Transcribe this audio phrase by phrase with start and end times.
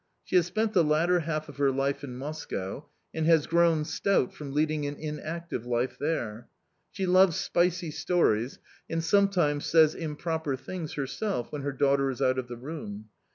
[0.23, 4.33] She has spent the latter half of her life in Moscow, and has grown stout
[4.33, 6.47] from leading an inactive life there.
[6.89, 8.57] She loves spicy stories,
[8.89, 13.09] and sometimes says improper things herself when her daughter is out of the room.